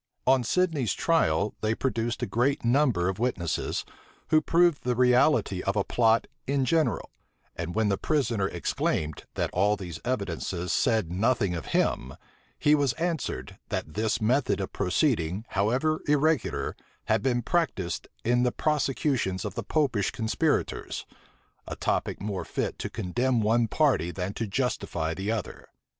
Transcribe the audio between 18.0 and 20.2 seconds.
in the prosecutions of the Popish